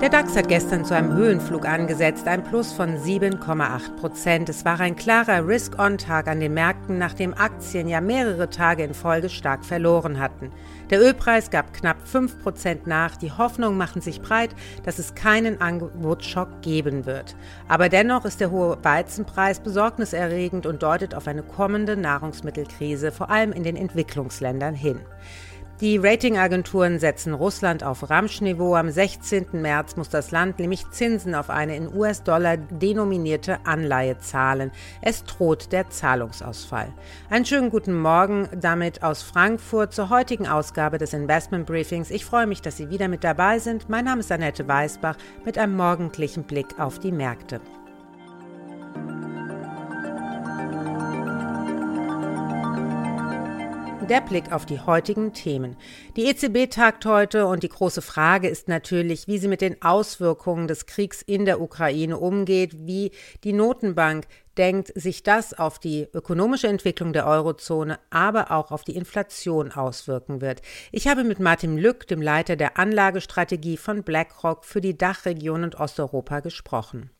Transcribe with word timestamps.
Der 0.00 0.10
DAX 0.10 0.36
hat 0.36 0.46
gestern 0.46 0.84
zu 0.84 0.94
einem 0.94 1.12
Höhenflug 1.12 1.66
angesetzt, 1.66 2.28
ein 2.28 2.44
Plus 2.44 2.72
von 2.72 2.98
7,8 2.98 3.96
Prozent. 3.96 4.48
Es 4.48 4.64
war 4.64 4.78
ein 4.78 4.94
klarer 4.94 5.44
Risk-on-Tag 5.44 6.28
an 6.28 6.38
den 6.38 6.54
Märkten, 6.54 6.98
nachdem 6.98 7.34
Aktien 7.34 7.88
ja 7.88 8.00
mehrere 8.00 8.48
Tage 8.48 8.84
in 8.84 8.94
Folge 8.94 9.28
stark 9.28 9.64
verloren 9.64 10.20
hatten. 10.20 10.52
Der 10.90 11.00
Ölpreis 11.00 11.50
gab 11.50 11.74
knapp 11.74 12.06
5 12.06 12.44
Prozent 12.44 12.86
nach. 12.86 13.16
Die 13.16 13.32
Hoffnungen 13.32 13.76
machen 13.76 14.00
sich 14.00 14.22
breit, 14.22 14.50
dass 14.84 15.00
es 15.00 15.16
keinen 15.16 15.60
Angebotsschock 15.60 16.62
geben 16.62 17.04
wird. 17.04 17.34
Aber 17.66 17.88
dennoch 17.88 18.24
ist 18.24 18.40
der 18.40 18.52
hohe 18.52 18.78
Weizenpreis 18.84 19.58
besorgniserregend 19.58 20.64
und 20.64 20.80
deutet 20.80 21.16
auf 21.16 21.26
eine 21.26 21.42
kommende 21.42 21.96
Nahrungsmittelkrise, 21.96 23.10
vor 23.10 23.30
allem 23.30 23.50
in 23.50 23.64
den 23.64 23.74
Entwicklungsländern 23.74 24.76
hin. 24.76 25.00
Die 25.80 25.96
Ratingagenturen 25.96 26.98
setzen 26.98 27.32
Russland 27.32 27.84
auf 27.84 28.10
Ramschniveau. 28.10 28.74
Am 28.74 28.90
16. 28.90 29.46
März 29.52 29.94
muss 29.94 30.08
das 30.08 30.32
Land 30.32 30.58
nämlich 30.58 30.90
Zinsen 30.90 31.36
auf 31.36 31.50
eine 31.50 31.76
in 31.76 31.94
US-Dollar 31.94 32.56
denominierte 32.56 33.64
Anleihe 33.64 34.18
zahlen. 34.18 34.72
Es 35.02 35.22
droht 35.22 35.70
der 35.70 35.88
Zahlungsausfall. 35.88 36.92
Einen 37.30 37.44
schönen 37.44 37.70
guten 37.70 37.96
Morgen 37.96 38.48
damit 38.60 39.04
aus 39.04 39.22
Frankfurt 39.22 39.94
zur 39.94 40.10
heutigen 40.10 40.48
Ausgabe 40.48 40.98
des 40.98 41.12
Investment 41.12 41.66
Briefings. 41.66 42.10
Ich 42.10 42.24
freue 42.24 42.48
mich, 42.48 42.60
dass 42.60 42.76
Sie 42.76 42.90
wieder 42.90 43.06
mit 43.06 43.22
dabei 43.22 43.60
sind. 43.60 43.88
Mein 43.88 44.06
Name 44.06 44.18
ist 44.18 44.32
Annette 44.32 44.66
Weißbach 44.66 45.16
mit 45.44 45.58
einem 45.58 45.76
morgendlichen 45.76 46.42
Blick 46.42 46.80
auf 46.80 46.98
die 46.98 47.12
Märkte. 47.12 47.60
Der 54.08 54.22
Blick 54.22 54.52
auf 54.52 54.64
die 54.64 54.80
heutigen 54.80 55.34
Themen. 55.34 55.76
Die 56.16 56.24
EZB 56.24 56.70
tagt 56.70 57.04
heute 57.04 57.46
und 57.46 57.62
die 57.62 57.68
große 57.68 58.00
Frage 58.00 58.48
ist 58.48 58.66
natürlich, 58.66 59.28
wie 59.28 59.36
sie 59.36 59.48
mit 59.48 59.60
den 59.60 59.82
Auswirkungen 59.82 60.66
des 60.66 60.86
Kriegs 60.86 61.20
in 61.20 61.44
der 61.44 61.60
Ukraine 61.60 62.16
umgeht, 62.16 62.86
wie 62.86 63.10
die 63.44 63.52
Notenbank 63.52 64.26
denkt, 64.56 64.92
sich 64.94 65.22
das 65.22 65.52
auf 65.52 65.78
die 65.78 66.08
ökonomische 66.14 66.68
Entwicklung 66.68 67.12
der 67.12 67.26
Eurozone, 67.26 67.98
aber 68.08 68.50
auch 68.50 68.70
auf 68.70 68.82
die 68.82 68.96
Inflation 68.96 69.72
auswirken 69.72 70.40
wird. 70.40 70.62
Ich 70.90 71.06
habe 71.06 71.22
mit 71.22 71.38
Martin 71.38 71.76
Lück, 71.76 72.06
dem 72.06 72.22
Leiter 72.22 72.56
der 72.56 72.78
Anlagestrategie 72.78 73.76
von 73.76 74.04
BlackRock 74.04 74.64
für 74.64 74.80
die 74.80 74.96
Dachregion 74.96 75.64
und 75.64 75.78
Osteuropa 75.78 76.40
gesprochen. 76.40 77.10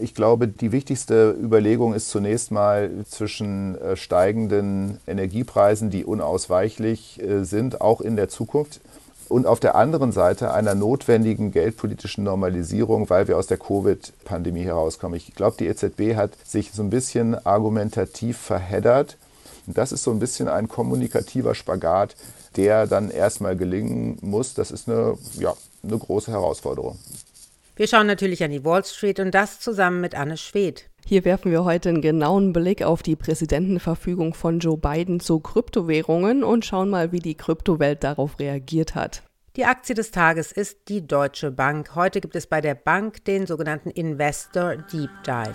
Ich 0.00 0.14
glaube, 0.14 0.46
die 0.46 0.70
wichtigste 0.70 1.32
Überlegung 1.32 1.92
ist 1.92 2.08
zunächst 2.10 2.52
mal 2.52 2.88
zwischen 3.08 3.76
äh, 3.80 3.96
steigenden 3.96 4.98
Energiepreisen, 5.08 5.90
die 5.90 6.04
unausweichlich 6.04 7.20
äh, 7.20 7.42
sind, 7.44 7.80
auch 7.80 8.00
in 8.00 8.14
der 8.14 8.28
Zukunft, 8.28 8.80
und 9.28 9.46
auf 9.46 9.60
der 9.60 9.74
anderen 9.74 10.12
Seite 10.12 10.52
einer 10.54 10.74
notwendigen 10.74 11.50
geldpolitischen 11.50 12.24
Normalisierung, 12.24 13.10
weil 13.10 13.28
wir 13.28 13.36
aus 13.36 13.46
der 13.46 13.58
Covid-Pandemie 13.58 14.62
herauskommen. 14.62 15.16
Ich 15.16 15.34
glaube, 15.34 15.56
die 15.58 15.66
EZB 15.66 16.16
hat 16.16 16.30
sich 16.44 16.72
so 16.72 16.82
ein 16.82 16.90
bisschen 16.90 17.34
argumentativ 17.46 18.38
verheddert. 18.38 19.18
Und 19.66 19.76
das 19.76 19.92
ist 19.92 20.02
so 20.02 20.12
ein 20.12 20.18
bisschen 20.18 20.48
ein 20.48 20.68
kommunikativer 20.68 21.54
Spagat, 21.54 22.16
der 22.56 22.86
dann 22.86 23.10
erstmal 23.10 23.54
gelingen 23.54 24.16
muss. 24.22 24.54
Das 24.54 24.70
ist 24.70 24.88
eine, 24.88 25.18
ja, 25.38 25.54
eine 25.82 25.98
große 25.98 26.30
Herausforderung. 26.30 26.98
Wir 27.78 27.86
schauen 27.86 28.08
natürlich 28.08 28.42
an 28.42 28.50
die 28.50 28.64
Wall 28.64 28.84
Street 28.84 29.20
und 29.20 29.32
das 29.32 29.60
zusammen 29.60 30.00
mit 30.00 30.16
Anne 30.16 30.36
Schwedt. 30.36 30.90
Hier 31.06 31.24
werfen 31.24 31.52
wir 31.52 31.62
heute 31.62 31.90
einen 31.90 32.02
genauen 32.02 32.52
Blick 32.52 32.82
auf 32.82 33.04
die 33.04 33.14
Präsidentenverfügung 33.14 34.34
von 34.34 34.58
Joe 34.58 34.76
Biden 34.76 35.20
zu 35.20 35.38
Kryptowährungen 35.38 36.42
und 36.42 36.64
schauen 36.64 36.90
mal, 36.90 37.12
wie 37.12 37.20
die 37.20 37.36
Kryptowelt 37.36 38.02
darauf 38.02 38.40
reagiert 38.40 38.96
hat. 38.96 39.22
Die 39.54 39.64
Aktie 39.64 39.94
des 39.94 40.10
Tages 40.10 40.50
ist 40.50 40.88
die 40.88 41.06
Deutsche 41.06 41.52
Bank. 41.52 41.94
Heute 41.94 42.20
gibt 42.20 42.34
es 42.34 42.48
bei 42.48 42.60
der 42.60 42.74
Bank 42.74 43.24
den 43.26 43.46
sogenannten 43.46 43.90
Investor 43.90 44.74
Deep 44.74 45.10
Dive. 45.24 45.54